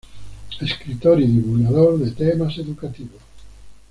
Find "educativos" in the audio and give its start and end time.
2.57-3.21